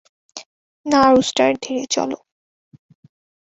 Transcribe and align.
না, 0.85 1.01
রুস্টার, 1.13 1.51
ধীরে 1.61 1.85
চলো। 1.85 2.17